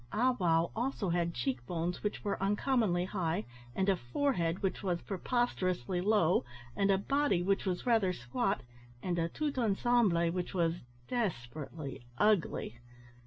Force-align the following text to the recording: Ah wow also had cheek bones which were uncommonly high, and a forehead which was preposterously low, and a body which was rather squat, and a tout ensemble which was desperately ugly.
Ah 0.11 0.35
wow 0.39 0.71
also 0.75 1.09
had 1.09 1.31
cheek 1.35 1.63
bones 1.67 2.01
which 2.01 2.23
were 2.23 2.41
uncommonly 2.41 3.05
high, 3.05 3.45
and 3.75 3.87
a 3.87 3.95
forehead 3.95 4.63
which 4.63 4.81
was 4.81 4.99
preposterously 5.03 6.01
low, 6.01 6.43
and 6.75 6.89
a 6.89 6.97
body 6.97 7.43
which 7.43 7.67
was 7.67 7.85
rather 7.85 8.11
squat, 8.11 8.61
and 9.03 9.19
a 9.19 9.29
tout 9.29 9.59
ensemble 9.59 10.31
which 10.31 10.55
was 10.55 10.73
desperately 11.07 12.03
ugly. 12.17 12.79